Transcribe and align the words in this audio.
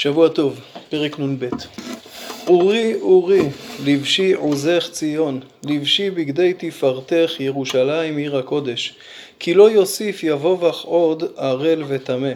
שבוע 0.00 0.28
טוב, 0.28 0.60
פרק 0.88 1.18
נ"ב. 1.20 1.48
אורי 2.46 2.94
אורי, 3.00 3.42
לבשי 3.84 4.32
עוזך 4.32 4.88
ציון, 4.92 5.40
לבשי 5.64 6.10
בגדי 6.10 6.54
תפארתך 6.58 7.32
ירושלים 7.40 8.16
עיר 8.16 8.36
הקודש, 8.36 8.94
כי 9.38 9.54
לא 9.54 9.70
יוסיף 9.70 10.24
יבוא 10.24 10.58
בך 10.58 10.80
עוד 10.80 11.24
ערל 11.36 11.84
וטמא. 11.88 12.32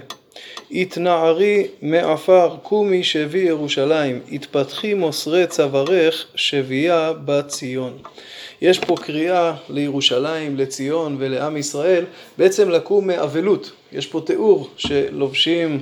התנערי 0.71 1.67
מעפר 1.83 2.57
קומי 2.63 3.05
שבי 3.05 3.39
ירושלים, 3.39 4.21
התפתחי 4.33 4.95
מוסרי 4.95 5.47
צווארך 5.47 6.27
שבייה 6.35 7.13
בת 7.25 7.49
ציון. 7.49 7.99
יש 8.63 8.79
פה 8.79 8.97
קריאה 8.97 9.55
לירושלים, 9.69 10.57
לציון 10.57 11.17
ולעם 11.19 11.57
ישראל, 11.57 12.05
בעצם 12.39 12.71
לקום 12.71 13.07
מאבלות. 13.07 13.73
יש 13.93 14.07
פה 14.07 14.21
תיאור 14.27 14.71
שלובשים 14.77 15.81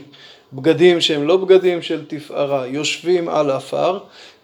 בגדים 0.52 1.00
שהם 1.00 1.26
לא 1.26 1.36
בגדים 1.36 1.82
של 1.82 2.04
תפארה, 2.06 2.66
יושבים 2.66 3.28
על 3.28 3.50
עפר, 3.50 3.98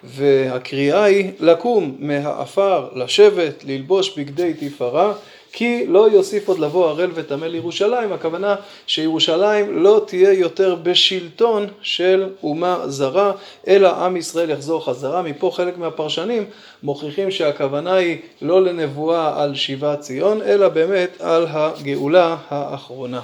והקריאה 0.04 1.04
היא 1.04 1.30
לקום 1.40 1.96
מהעפר, 1.98 2.88
לשבת, 2.94 3.64
ללבוש 3.64 4.18
בגדי 4.18 4.52
תפארה, 4.54 5.12
כי 5.52 5.86
לא 5.86 6.10
יוסיף 6.10 6.48
עוד 6.48 6.58
לבוא 6.58 6.88
ערל 6.88 7.10
וטמא 7.14 7.46
לירושלים, 7.46 8.12
הכוונה 8.12 8.54
שירושלים 8.86 9.82
לא 9.82 10.02
תהיה 10.06 10.32
יותר 10.32 10.74
בשלטון 10.82 11.66
של 11.82 12.28
אומה 12.42 12.82
זרה, 12.86 13.32
אלא 13.68 13.88
עם 13.88 14.16
ישראל 14.16 14.50
יחזור 14.50 14.84
חזרה. 14.84 15.22
מפה 15.22 15.50
חלק 15.54 15.78
מהפרשנים 15.78 16.44
מוכיחים 16.82 17.30
שהכוונה 17.30 17.94
היא 17.94 18.18
לא 18.42 18.64
לנבואה 18.64 19.42
על 19.42 19.54
שיבת 19.54 20.00
ציון, 20.00 20.42
אלא 20.42 20.68
באמת 20.68 21.20
על 21.20 21.46
הגאולה 21.50 22.36
האחרונה. 22.48 23.20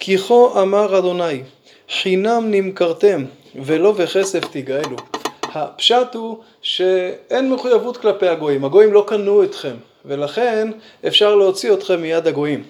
כי 0.00 0.18
כה 0.18 0.62
אמר 0.62 0.98
אדוני 0.98 1.42
חינם 1.90 2.44
נמכרתם 2.50 3.24
ולא 3.64 3.92
בכסף 3.92 4.40
תגאלו. 4.50 4.96
הפשט 5.42 6.14
הוא 6.14 6.38
שאין 6.62 7.50
מחויבות 7.50 7.96
כלפי 7.96 8.28
הגויים, 8.28 8.64
הגויים 8.64 8.92
לא 8.92 9.04
קנו 9.06 9.44
אתכם 9.44 9.74
ולכן 10.04 10.70
אפשר 11.06 11.34
להוציא 11.34 11.72
אתכם 11.72 12.00
מיד 12.00 12.26
הגויים. 12.26 12.62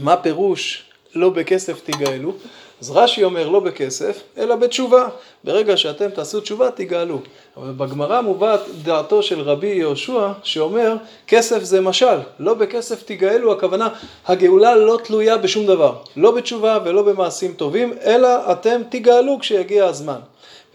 מה 0.00 0.16
פירוש 0.16 0.84
לא 1.14 1.30
בכסף 1.30 1.80
תגאלו? 1.84 2.32
אז 2.80 2.90
רש"י 2.90 3.24
אומר 3.24 3.48
לא 3.48 3.60
בכסף, 3.60 4.22
אלא 4.38 4.56
בתשובה. 4.56 5.08
ברגע 5.44 5.76
שאתם 5.76 6.10
תעשו 6.10 6.40
תשובה 6.40 6.70
תגאלו. 6.70 7.20
אבל 7.56 7.72
בגמרא 7.72 8.20
מובאת 8.20 8.60
דעתו 8.82 9.22
של 9.22 9.40
רבי 9.40 9.66
יהושע 9.66 10.32
שאומר 10.42 10.96
כסף 11.26 11.62
זה 11.62 11.80
משל, 11.80 12.18
לא 12.38 12.54
בכסף 12.54 13.02
תגאלו, 13.02 13.52
הכוונה 13.52 13.88
הגאולה 14.26 14.76
לא 14.76 14.98
תלויה 15.04 15.36
בשום 15.36 15.66
דבר, 15.66 15.94
לא 16.16 16.30
בתשובה 16.30 16.78
ולא 16.84 17.02
במעשים 17.02 17.52
טובים, 17.52 17.92
אלא 18.04 18.52
אתם 18.52 18.82
תגאלו 18.88 19.38
כשיגיע 19.38 19.84
הזמן. 19.86 20.18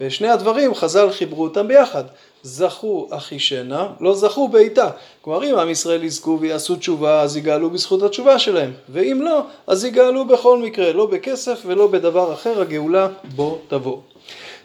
ושני 0.06 0.28
הדברים 0.28 0.74
חז"ל 0.74 1.10
חיברו 1.10 1.44
אותם 1.44 1.68
ביחד. 1.68 2.04
זכו 2.42 3.08
אחישנה, 3.10 3.88
לא 4.00 4.14
זכו 4.14 4.48
בעיטה. 4.48 4.90
כלומר 5.20 5.44
אם 5.44 5.58
עם 5.58 5.70
ישראל 5.70 6.04
יזכו 6.04 6.38
ויעשו 6.40 6.76
תשובה 6.76 7.20
אז 7.20 7.36
יגאלו 7.36 7.70
בזכות 7.70 8.02
התשובה 8.02 8.38
שלהם, 8.38 8.72
ואם 8.88 9.20
לא 9.22 9.40
אז 9.66 9.84
יגאלו 9.84 10.24
בכל 10.24 10.58
מקרה, 10.58 10.92
לא 10.92 11.06
בכסף 11.06 11.62
ולא 11.66 11.86
בדבר 11.86 12.32
אחר, 12.32 12.60
הגאולה 12.60 13.08
בוא 13.34 13.58
תבוא. 13.68 13.98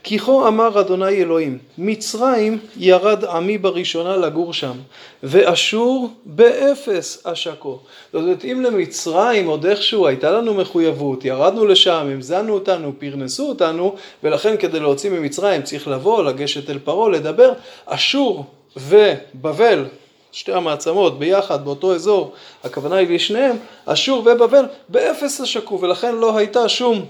כי 0.03 0.19
כה 0.19 0.47
אמר 0.47 0.79
אדוני 0.79 1.09
אלוהים, 1.09 1.57
מצרים 1.77 2.59
ירד 2.77 3.25
עמי 3.25 3.57
בראשונה 3.57 4.17
לגור 4.17 4.53
שם, 4.53 4.77
ואשור 5.23 6.09
באפס 6.25 7.25
אשקו. 7.25 7.79
זאת 8.13 8.21
אומרת, 8.21 8.45
אם 8.45 8.61
למצרים 8.61 9.47
עוד 9.47 9.65
איכשהו 9.65 10.07
הייתה 10.07 10.31
לנו 10.31 10.53
מחויבות, 10.53 11.25
ירדנו 11.25 11.65
לשם, 11.65 12.07
הזמינו 12.11 12.53
אותנו, 12.53 12.93
פרנסו 12.99 13.49
אותנו, 13.49 13.95
ולכן 14.23 14.57
כדי 14.57 14.79
להוציא 14.79 15.09
ממצרים 15.09 15.61
צריך 15.61 15.87
לבוא, 15.87 16.23
לגשת 16.23 16.69
אל 16.69 16.79
פרעה, 16.79 17.09
לדבר, 17.09 17.53
אשור 17.85 18.45
ובבל 18.77 19.85
שתי 20.31 20.53
המעצמות 20.53 21.19
ביחד 21.19 21.65
באותו 21.65 21.95
אזור, 21.95 22.33
הכוונה 22.63 22.95
היא 22.95 23.15
לשניהם, 23.15 23.57
אשור 23.85 24.19
ובבל 24.19 24.65
באפס 24.89 25.41
אשקו 25.41 25.81
ולכן 25.81 26.15
לא 26.15 26.37
הייתה 26.37 26.69
שום 26.69 27.05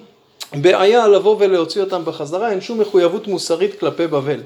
בעיה 0.54 1.08
לבוא 1.08 1.36
ולהוציא 1.40 1.82
אותם 1.82 2.06
בחזרה, 2.06 2.52
אין 2.52 2.62
שום 2.62 2.80
מחויבות 2.80 3.28
מוסרית 3.28 3.80
כלפי 3.80 4.08
בבל. 4.08 4.40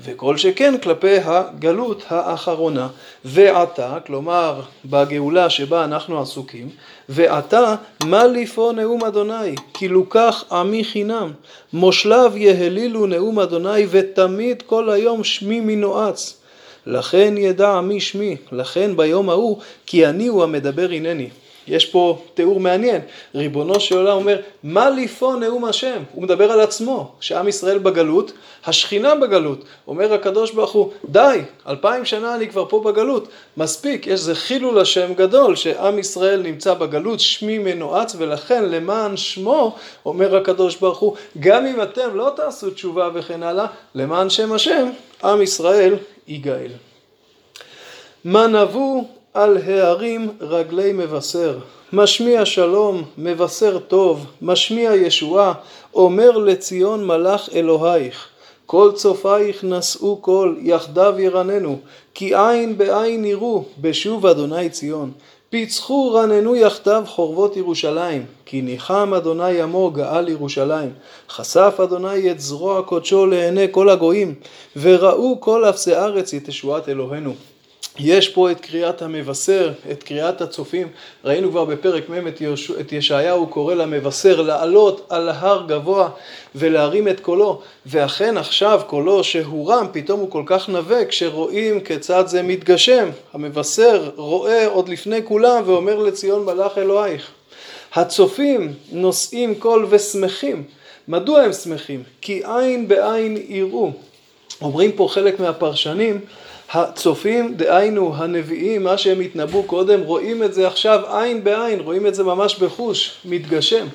וכל 0.00 0.36
שכן 0.36 0.78
כלפי 0.78 1.16
הגלות 1.24 2.02
האחרונה. 2.08 2.88
ועתה, 3.24 3.98
כלומר 4.06 4.60
בגאולה 4.84 5.50
שבה 5.50 5.84
אנחנו 5.84 6.20
עסוקים, 6.20 6.68
ועתה 7.08 7.74
מה 8.04 8.26
לפו 8.26 8.72
נאום 8.72 9.04
אדוני, 9.04 9.54
כי 9.74 9.88
לוקח 9.88 10.44
עמי 10.52 10.84
חינם, 10.84 11.32
מושלב 11.72 12.36
יהלילו 12.36 13.06
נאום 13.06 13.38
אדוני 13.38 13.86
ותמיד 13.90 14.62
כל 14.62 14.90
היום 14.90 15.24
שמי 15.24 15.60
מנועץ. 15.60 16.40
לכן 16.86 17.34
ידע 17.36 17.70
עמי 17.70 18.00
שמי, 18.00 18.36
לכן 18.52 18.96
ביום 18.96 19.30
ההוא, 19.30 19.58
כי 19.86 20.06
אני 20.06 20.26
הוא 20.26 20.42
המדבר 20.42 20.88
הנני. 20.92 21.28
יש 21.68 21.86
פה 21.86 22.18
תיאור 22.34 22.60
מעניין, 22.60 23.00
ריבונו 23.34 23.80
של 23.80 23.96
עולם 23.96 24.16
אומר, 24.16 24.40
מה 24.62 24.90
ליפו 24.90 25.36
נאום 25.36 25.64
השם? 25.64 26.02
הוא 26.12 26.22
מדבר 26.22 26.52
על 26.52 26.60
עצמו, 26.60 27.12
שעם 27.20 27.48
ישראל 27.48 27.78
בגלות, 27.78 28.32
השכינה 28.66 29.14
בגלות. 29.14 29.64
אומר 29.88 30.14
הקדוש 30.14 30.50
ברוך 30.50 30.72
הוא, 30.72 30.90
די, 31.04 31.40
אלפיים 31.68 32.04
שנה 32.04 32.34
אני 32.34 32.48
כבר 32.48 32.64
פה 32.68 32.80
בגלות, 32.80 33.28
מספיק, 33.56 34.06
יש 34.06 34.12
איזה 34.12 34.34
חילול 34.34 34.78
השם 34.80 35.14
גדול, 35.14 35.56
שעם 35.56 35.98
ישראל 35.98 36.42
נמצא 36.42 36.74
בגלות, 36.74 37.20
שמי 37.20 37.58
מנועץ, 37.58 38.14
ולכן 38.18 38.64
למען 38.64 39.16
שמו, 39.16 39.76
אומר 40.06 40.36
הקדוש 40.36 40.76
ברוך 40.76 40.98
הוא, 40.98 41.16
גם 41.40 41.66
אם 41.66 41.82
אתם 41.82 42.08
לא 42.14 42.32
תעשו 42.36 42.70
תשובה 42.70 43.08
וכן 43.14 43.42
הלאה, 43.42 43.66
למען 43.94 44.30
שם 44.30 44.52
השם, 44.52 44.90
עם 45.24 45.42
ישראל 45.42 45.94
ייגאל. 46.28 46.70
מה 48.24 48.46
נבוא 48.46 49.02
על 49.38 49.58
הערים 49.66 50.30
רגלי 50.40 50.92
מבשר, 50.92 51.58
משמיע 51.92 52.44
שלום, 52.44 53.02
מבשר 53.18 53.78
טוב, 53.78 54.26
משמיע 54.42 54.94
ישועה, 54.94 55.52
אומר 55.94 56.30
לציון 56.30 57.06
מלאך 57.06 57.48
אלוהיך. 57.54 58.26
כל 58.66 58.90
צופייך 58.94 59.64
נשאו 59.64 60.16
קול, 60.16 60.58
יחדיו 60.62 61.14
ירננו, 61.18 61.78
כי 62.14 62.34
עין 62.34 62.78
בעין 62.78 63.24
יראו, 63.24 63.64
בשוב 63.80 64.26
אדוני 64.26 64.70
ציון. 64.70 65.12
פיצחו 65.50 66.12
רננו 66.14 66.56
יחדיו 66.56 67.02
חורבות 67.06 67.56
ירושלים, 67.56 68.26
כי 68.46 68.62
ניחם 68.62 69.14
אדוני 69.16 69.62
עמו 69.62 69.90
גאל 69.90 70.28
ירושלים. 70.28 70.90
חשף 71.30 71.74
אדוני 71.82 72.30
את 72.30 72.40
זרוע 72.40 72.82
קודשו 72.82 73.26
לעיני 73.26 73.66
כל 73.70 73.88
הגויים, 73.88 74.34
וראו 74.76 75.40
כל 75.40 75.64
אפסי 75.64 75.94
ארץ 75.94 76.34
את 76.34 76.48
ישועת 76.48 76.88
אלוהינו. 76.88 77.34
יש 77.98 78.28
פה 78.28 78.50
את 78.50 78.60
קריאת 78.60 79.02
המבשר, 79.02 79.72
את 79.90 80.02
קריאת 80.02 80.40
הצופים. 80.40 80.88
ראינו 81.24 81.50
כבר 81.50 81.64
בפרק 81.64 82.08
מ' 82.08 82.28
את, 82.28 82.42
את 82.80 82.92
ישעיהו 82.92 83.46
קורא 83.46 83.74
למבשר 83.74 84.40
לעלות 84.40 85.06
על 85.08 85.28
הר 85.28 85.64
גבוה 85.68 86.08
ולהרים 86.54 87.08
את 87.08 87.20
קולו. 87.20 87.60
ואכן 87.86 88.36
עכשיו 88.36 88.80
קולו 88.86 89.24
שהורם 89.24 89.86
פתאום 89.92 90.20
הוא 90.20 90.30
כל 90.30 90.42
כך 90.46 90.68
נווה 90.68 91.04
כשרואים 91.04 91.80
כיצד 91.80 92.26
זה 92.26 92.42
מתגשם. 92.42 93.08
המבשר 93.32 94.10
רואה 94.16 94.66
עוד 94.66 94.88
לפני 94.88 95.20
כולם 95.24 95.62
ואומר 95.66 95.98
לציון 95.98 96.44
מלאך 96.44 96.78
אלוהיך. 96.78 97.30
הצופים 97.94 98.74
נושאים 98.92 99.54
קול 99.54 99.86
ושמחים. 99.90 100.64
מדוע 101.08 101.40
הם 101.40 101.52
שמחים? 101.52 102.02
כי 102.20 102.42
עין 102.44 102.88
בעין 102.88 103.36
יראו. 103.48 103.90
אומרים 104.62 104.92
פה 104.92 105.08
חלק 105.10 105.40
מהפרשנים 105.40 106.20
הצופים, 106.72 107.54
דהיינו 107.54 108.14
הנביאים, 108.16 108.84
מה 108.84 108.98
שהם 108.98 109.20
התנבאו 109.20 109.62
קודם, 109.62 110.00
רואים 110.00 110.42
את 110.42 110.54
זה 110.54 110.66
עכשיו 110.66 111.00
עין 111.16 111.44
בעין, 111.44 111.80
רואים 111.80 112.06
את 112.06 112.14
זה 112.14 112.24
ממש 112.24 112.58
בחוש, 112.58 113.12
מתגשם. 113.24 113.86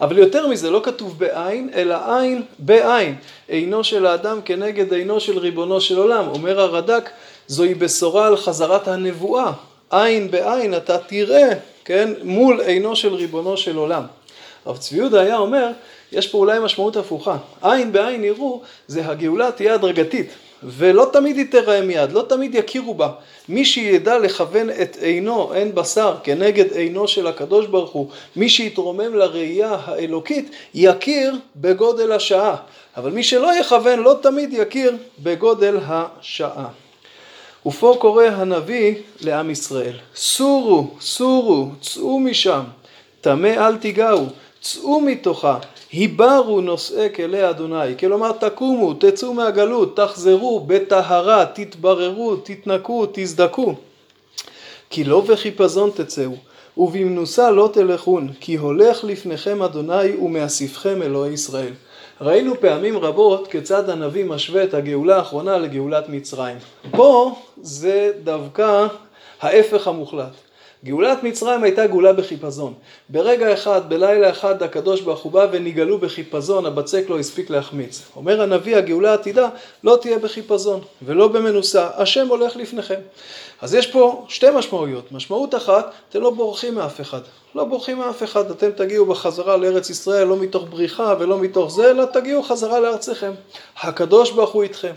אבל 0.00 0.18
יותר 0.18 0.46
מזה, 0.46 0.70
לא 0.70 0.80
כתוב 0.84 1.18
בעין, 1.18 1.70
אלא 1.74 1.96
עין 2.06 2.42
בעין. 2.58 3.14
עינו 3.48 3.84
של 3.84 4.06
האדם 4.06 4.40
כנגד 4.44 4.92
עינו 4.92 5.20
של 5.20 5.38
ריבונו 5.38 5.80
של 5.80 5.98
עולם. 5.98 6.28
אומר 6.28 6.60
הרד"ק, 6.60 7.10
זוהי 7.46 7.74
בשורה 7.74 8.26
על 8.26 8.36
חזרת 8.36 8.88
הנבואה. 8.88 9.52
עין 9.90 10.30
בעין 10.30 10.76
אתה 10.76 10.98
תראה, 10.98 11.48
כן, 11.84 12.12
מול 12.22 12.60
עינו 12.60 12.96
של 12.96 13.14
ריבונו 13.14 13.56
של 13.56 13.76
עולם. 13.76 14.02
רב 14.66 14.76
צבי 14.76 14.98
יהודה 14.98 15.20
היה 15.20 15.36
אומר, 15.36 15.68
יש 16.12 16.26
פה 16.26 16.38
אולי 16.38 16.58
משמעות 16.58 16.96
הפוכה. 16.96 17.36
עין 17.62 17.92
בעין 17.92 18.24
יראו, 18.24 18.62
זה 18.86 19.06
הגאולה 19.06 19.52
תהיה 19.52 19.74
הדרגתית. 19.74 20.30
ולא 20.64 21.08
תמיד 21.12 21.36
היא 21.36 21.46
תראה 21.50 21.80
מיד, 21.80 22.12
לא 22.12 22.24
תמיד 22.28 22.54
יכירו 22.54 22.94
בה. 22.94 23.08
מי 23.48 23.64
שידע 23.64 24.18
לכוון 24.18 24.70
את 24.70 24.96
עינו, 25.00 25.52
עין 25.52 25.74
בשר, 25.74 26.14
כנגד 26.24 26.72
עינו 26.72 27.08
של 27.08 27.26
הקדוש 27.26 27.66
ברוך 27.66 27.90
הוא, 27.90 28.08
מי 28.36 28.48
שיתרומם 28.48 29.14
לראייה 29.14 29.76
האלוקית, 29.84 30.50
יכיר 30.74 31.34
בגודל 31.56 32.12
השעה. 32.12 32.56
אבל 32.96 33.10
מי 33.10 33.22
שלא 33.22 33.58
יכוון, 33.60 33.98
לא 33.98 34.18
תמיד 34.22 34.52
יכיר 34.52 34.96
בגודל 35.18 35.78
השעה. 35.86 36.68
ופה 37.66 37.96
קורא 38.00 38.24
הנביא 38.24 38.94
לעם 39.20 39.50
ישראל, 39.50 39.96
סורו, 40.14 40.90
סורו, 41.00 41.68
צאו 41.80 42.20
משם, 42.20 42.62
טמא 43.20 43.48
אל 43.48 43.76
תיגעו, 43.76 44.26
צאו 44.60 45.00
מתוכה, 45.00 45.58
היברו 45.92 46.60
נושאי 46.60 47.08
כלי 47.14 47.50
אדוני, 47.50 47.98
כלומר 47.98 48.32
תקומו, 48.32 48.94
תצאו 48.94 49.34
מהגלות, 49.34 49.96
תחזרו 49.96 50.60
בטהרה, 50.66 51.46
תתבררו, 51.46 52.36
תתנקו, 52.36 53.06
תזדקו. 53.12 53.74
כי 54.90 55.04
לא 55.04 55.20
בחיפזון 55.20 55.90
תצאו, 55.94 56.32
ובמנוסה 56.76 57.50
לא 57.50 57.70
תלכון, 57.72 58.28
כי 58.40 58.56
הולך 58.56 59.04
לפניכם 59.04 59.62
אדוני 59.62 60.16
ומאספכם 60.16 61.02
אלוהי 61.02 61.32
ישראל. 61.32 61.72
ראינו 62.20 62.60
פעמים 62.60 62.98
רבות 62.98 63.48
כיצד 63.48 63.90
הנביא 63.90 64.24
משווה 64.24 64.64
את 64.64 64.74
הגאולה 64.74 65.16
האחרונה 65.16 65.58
לגאולת 65.58 66.08
מצרים. 66.08 66.56
פה 66.90 67.34
זה 67.62 68.12
דווקא 68.24 68.86
ההפך 69.40 69.88
המוחלט. 69.88 70.32
גאולת 70.84 71.22
מצרים 71.22 71.62
הייתה 71.62 71.86
גאולה 71.86 72.12
בחיפזון. 72.12 72.74
ברגע 73.08 73.52
אחד, 73.52 73.88
בלילה 73.88 74.30
אחד, 74.30 74.62
הקדוש 74.62 75.00
ברוך 75.00 75.20
הוא 75.20 75.32
בא 75.32 75.46
ונגאלו 75.52 75.98
בחיפזון, 75.98 76.66
הבצק 76.66 77.04
לא 77.08 77.18
הספיק 77.18 77.50
להחמיץ. 77.50 78.02
אומר 78.16 78.42
הנביא, 78.42 78.76
הגאולה 78.76 79.10
העתידה 79.10 79.48
לא 79.84 79.98
תהיה 80.00 80.18
בחיפזון 80.18 80.80
ולא 81.02 81.28
במנוסה, 81.28 81.88
השם 81.96 82.28
הולך 82.28 82.56
לפניכם. 82.56 83.00
אז 83.60 83.74
יש 83.74 83.86
פה 83.86 84.24
שתי 84.28 84.46
משמעויות. 84.54 85.12
משמעות 85.12 85.54
אחת, 85.54 85.92
אתם 86.08 86.20
לא 86.20 86.30
בורחים 86.30 86.74
מאף 86.74 87.00
אחד. 87.00 87.20
לא 87.54 87.64
בורחים 87.64 87.98
מאף 87.98 88.22
אחד, 88.22 88.50
אתם 88.50 88.70
תגיעו 88.70 89.06
בחזרה 89.06 89.56
לארץ 89.56 89.90
ישראל, 89.90 90.26
לא 90.26 90.36
מתוך 90.36 90.64
בריחה 90.70 91.14
ולא 91.18 91.38
מתוך 91.38 91.72
זה, 91.72 91.90
אלא 91.90 92.04
תגיעו 92.04 92.42
חזרה 92.42 92.80
לארציכם. 92.80 93.32
הקדוש 93.80 94.30
ברוך 94.30 94.50
הוא 94.50 94.62
איתכם. 94.62 94.92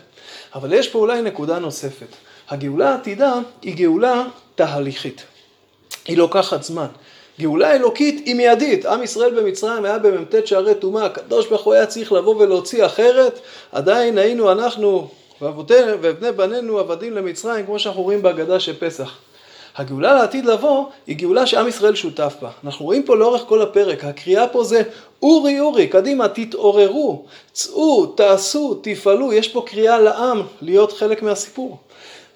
אבל 0.55 0.73
יש 0.73 0.87
פה 0.87 0.99
אולי 0.99 1.21
נקודה 1.21 1.59
נוספת. 1.59 2.07
הגאולה 2.49 2.89
העתידה 2.89 3.33
היא 3.61 3.75
גאולה 3.75 4.23
תהליכית. 4.55 5.34
היא 6.07 6.17
לוקחת 6.17 6.63
זמן. 6.63 6.87
גאולה 7.39 7.75
אלוקית 7.75 8.21
היא 8.25 8.35
מיידית. 8.35 8.85
עם 8.85 9.03
ישראל 9.03 9.41
במצרים 9.41 9.85
היה 9.85 9.97
במ"ט 9.97 10.47
שערי 10.47 10.75
טומאה, 10.75 11.05
הקדוש 11.05 11.47
ברוך 11.47 11.63
הוא 11.63 11.73
היה 11.73 11.85
צריך 11.85 12.11
לבוא 12.11 12.35
ולהוציא 12.35 12.85
אחרת, 12.85 13.39
עדיין 13.71 14.17
היינו 14.17 14.51
אנחנו 14.51 15.07
ואבותינו 15.41 15.91
ובני 16.01 16.31
בנינו 16.31 16.79
עבדים 16.79 17.13
למצרים, 17.13 17.65
כמו 17.65 17.79
שאנחנו 17.79 18.01
רואים 18.01 18.21
בהגדה 18.21 18.59
של 18.59 18.73
פסח. 18.79 19.17
הגאולה 19.75 20.13
לעתיד 20.13 20.45
לבוא 20.45 20.85
היא 21.07 21.15
גאולה 21.15 21.45
שעם 21.45 21.67
ישראל 21.67 21.95
שותף 21.95 22.35
בה. 22.41 22.49
אנחנו 22.63 22.85
רואים 22.85 23.03
פה 23.03 23.15
לאורך 23.15 23.41
כל 23.47 23.61
הפרק, 23.61 24.03
הקריאה 24.03 24.47
פה 24.47 24.63
זה 24.63 24.83
אורי 25.23 25.59
אורי, 25.59 25.87
קדימה, 25.87 26.27
תתעוררו, 26.27 27.25
צאו, 27.53 28.05
תעשו, 28.05 28.79
תפעלו, 28.83 29.33
יש 29.33 29.47
פה 29.47 29.63
קריאה 29.67 29.99
לעם 29.99 30.41
להיות 30.61 30.91
חלק 30.91 31.23
מהסיפור. 31.23 31.77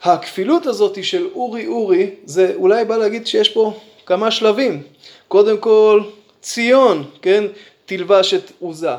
הכפילות 0.03 0.65
הזאת 0.65 1.03
של 1.03 1.27
אורי 1.35 1.67
אורי, 1.67 2.09
זה 2.25 2.53
אולי 2.55 2.85
בא 2.85 2.97
להגיד 2.97 3.27
שיש 3.27 3.49
פה 3.49 3.73
כמה 4.05 4.31
שלבים. 4.31 4.83
קודם 5.27 5.57
כל, 5.57 6.01
ציון, 6.41 7.03
כן, 7.21 7.43
תלבש 7.85 8.33
את 8.33 8.51
עוזה. 8.59 8.89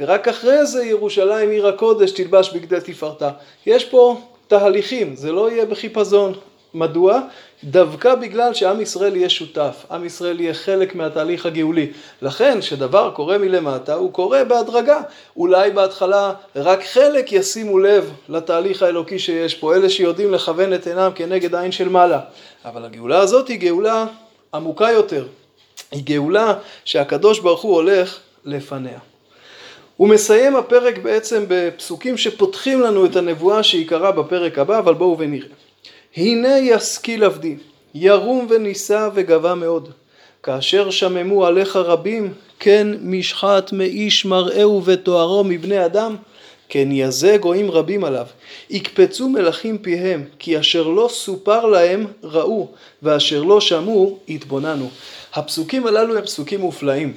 ורק 0.00 0.28
אחרי 0.28 0.66
זה 0.66 0.84
ירושלים 0.84 1.50
עיר 1.50 1.66
הקודש 1.66 2.10
תלבש 2.10 2.50
בגדי 2.50 2.78
תפארתה. 2.84 3.30
יש 3.66 3.84
פה 3.84 4.20
תהליכים, 4.48 5.16
זה 5.16 5.32
לא 5.32 5.50
יהיה 5.50 5.64
בחיפזון. 5.64 6.34
מדוע? 6.74 7.20
דווקא 7.64 8.14
בגלל 8.14 8.54
שעם 8.54 8.80
ישראל 8.80 9.16
יהיה 9.16 9.28
שותף, 9.28 9.86
עם 9.90 10.04
ישראל 10.04 10.40
יהיה 10.40 10.54
חלק 10.54 10.94
מהתהליך 10.94 11.46
הגאולי. 11.46 11.90
לכן, 12.22 12.60
כשדבר 12.60 13.10
קורה 13.14 13.38
מלמטה, 13.38 13.94
הוא 13.94 14.12
קורה 14.12 14.44
בהדרגה. 14.44 15.00
אולי 15.36 15.70
בהתחלה 15.70 16.32
רק 16.56 16.84
חלק 16.84 17.32
ישימו 17.32 17.78
לב 17.78 18.12
לתהליך 18.28 18.82
האלוקי 18.82 19.18
שיש 19.18 19.54
פה, 19.54 19.74
אלה 19.74 19.90
שיודעים 19.90 20.32
לכוון 20.32 20.74
את 20.74 20.86
עינם 20.86 21.10
כנגד 21.14 21.54
העין 21.54 21.72
של 21.72 21.88
מעלה. 21.88 22.20
אבל 22.64 22.84
הגאולה 22.84 23.18
הזאת 23.18 23.48
היא 23.48 23.58
גאולה 23.60 24.06
עמוקה 24.54 24.90
יותר. 24.90 25.26
היא 25.90 26.02
גאולה 26.04 26.54
שהקדוש 26.84 27.38
ברוך 27.38 27.62
הוא 27.62 27.74
הולך 27.74 28.18
לפניה. 28.44 28.98
הוא 29.96 30.08
מסיים 30.08 30.56
הפרק 30.56 30.98
בעצם 30.98 31.44
בפסוקים 31.48 32.16
שפותחים 32.16 32.80
לנו 32.80 33.06
את 33.06 33.16
הנבואה 33.16 33.62
שעיקרה 33.62 34.12
בפרק 34.12 34.58
הבא, 34.58 34.78
אבל 34.78 34.94
בואו 34.94 35.18
ונראה. 35.18 35.67
הנה 36.16 36.58
ישכיל 36.58 37.24
עבדי, 37.24 37.56
ירום 37.94 38.46
ונישא 38.50 39.08
וגבה 39.14 39.54
מאוד. 39.54 39.88
כאשר 40.42 40.90
שממו 40.90 41.46
עליך 41.46 41.76
רבים, 41.76 42.34
כן 42.58 42.88
משחת 43.00 43.72
מאיש 43.72 44.24
מראהו 44.24 44.84
ותוארו 44.84 45.44
מבני 45.44 45.84
אדם, 45.84 46.16
כן 46.68 46.88
יזה 46.92 47.36
גויים 47.40 47.70
רבים 47.70 48.04
עליו. 48.04 48.26
יקפצו 48.70 49.28
מלכים 49.28 49.78
פיהם, 49.78 50.24
כי 50.38 50.60
אשר 50.60 50.88
לא 50.88 51.08
סופר 51.12 51.66
להם 51.66 52.06
ראו, 52.22 52.68
ואשר 53.02 53.42
לא 53.42 53.60
שמעו 53.60 54.18
התבוננו. 54.28 54.90
הפסוקים 55.34 55.86
הללו 55.86 56.16
הם 56.18 56.24
פסוקים 56.24 56.60
מופלאים. 56.60 57.14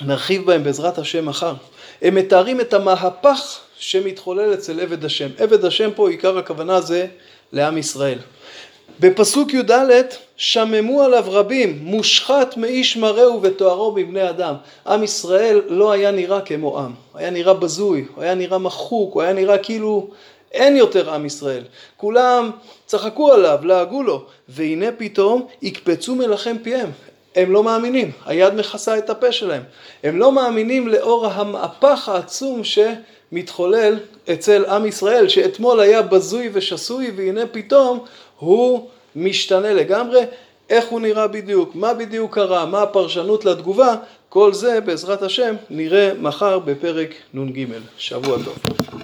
נרחיב 0.00 0.46
בהם 0.46 0.64
בעזרת 0.64 0.98
השם 0.98 1.26
מחר. 1.26 1.54
הם 2.02 2.14
מתארים 2.14 2.60
את 2.60 2.74
המהפך 2.74 3.58
שמתחולל 3.82 4.54
אצל 4.54 4.80
עבד 4.80 5.04
השם. 5.04 5.28
עבד 5.38 5.64
השם 5.64 5.90
פה 5.94 6.10
עיקר 6.10 6.38
הכוונה 6.38 6.80
זה 6.80 7.06
לעם 7.52 7.78
ישראל. 7.78 8.18
בפסוק 9.00 9.54
י"ד 9.54 10.04
שממו 10.36 11.02
עליו 11.02 11.24
רבים, 11.26 11.78
מושחת 11.82 12.56
מאיש 12.56 12.96
מראהו 12.96 13.42
ותוארו 13.42 13.92
מבני 13.92 14.30
אדם. 14.30 14.54
עם 14.86 15.02
ישראל 15.02 15.62
לא 15.68 15.92
היה 15.92 16.10
נראה 16.10 16.40
כמו 16.40 16.78
עם, 16.78 16.92
היה 17.14 17.30
נראה 17.30 17.54
בזוי, 17.54 18.06
הוא 18.14 18.22
היה 18.22 18.34
נראה 18.34 18.58
מחוק, 18.58 19.14
הוא 19.14 19.22
היה 19.22 19.32
נראה 19.32 19.58
כאילו 19.58 20.08
אין 20.52 20.76
יותר 20.76 21.14
עם 21.14 21.26
ישראל. 21.26 21.62
כולם 21.96 22.50
צחקו 22.86 23.32
עליו, 23.32 23.58
לעגו 23.62 24.02
לו, 24.02 24.24
והנה 24.48 24.86
פתאום 24.98 25.46
יקפצו 25.62 26.14
מלחם 26.14 26.56
פיהם. 26.62 26.90
הם 27.36 27.52
לא 27.52 27.62
מאמינים, 27.62 28.10
היד 28.26 28.54
מכסה 28.54 28.98
את 28.98 29.10
הפה 29.10 29.32
שלהם. 29.32 29.62
הם 30.04 30.18
לא 30.18 30.32
מאמינים 30.32 30.88
לאור 30.88 31.26
המהפך 31.26 32.08
העצום 32.08 32.62
שמתחולל 32.64 33.98
אצל 34.32 34.64
עם 34.64 34.86
ישראל, 34.86 35.28
שאתמול 35.28 35.80
היה 35.80 36.02
בזוי 36.02 36.50
ושסוי, 36.52 37.12
והנה 37.16 37.46
פתאום 37.46 38.04
הוא 38.38 38.88
משתנה 39.16 39.72
לגמרי. 39.72 40.20
איך 40.70 40.84
הוא 40.88 41.00
נראה 41.00 41.26
בדיוק, 41.26 41.74
מה 41.74 41.94
בדיוק 41.94 42.34
קרה, 42.34 42.66
מה 42.66 42.82
הפרשנות 42.82 43.44
לתגובה, 43.44 43.94
כל 44.28 44.52
זה 44.52 44.80
בעזרת 44.80 45.22
השם 45.22 45.54
נראה 45.70 46.12
מחר 46.18 46.58
בפרק 46.58 47.10
נ"ג. 47.34 47.66
שבוע 47.98 48.36
טוב. 48.44 49.01